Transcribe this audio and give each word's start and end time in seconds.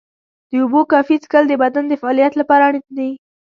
د 0.49 0.51
اوبو 0.63 0.81
کافي 0.91 1.15
څښل 1.23 1.43
د 1.49 1.53
بدن 1.63 1.83
د 1.87 1.93
فعالیت 2.01 2.33
لپاره 2.41 2.61
اړین 2.69 2.85
دي. 2.97 3.09